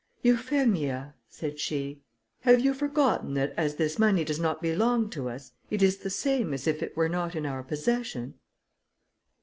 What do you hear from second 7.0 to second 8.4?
not in our possession?"